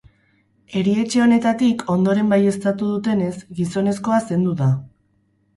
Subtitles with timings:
[0.79, 4.73] Erietxe honetatik ondoren baieztatu dutenez, gizonezkoa zendu da.